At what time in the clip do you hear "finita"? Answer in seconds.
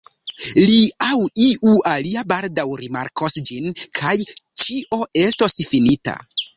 5.75-6.23